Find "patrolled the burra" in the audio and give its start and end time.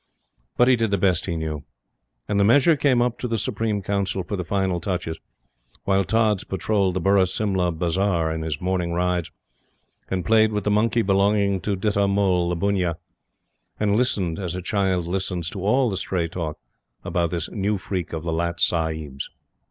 6.43-7.27